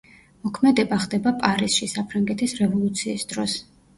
მოქმედება 0.45 0.97
ხდება 1.03 1.33
პარიზში 1.43 1.89
საფრანგეთის 1.93 2.57
რევოლუციის 2.61 3.29
დროს. 3.35 3.57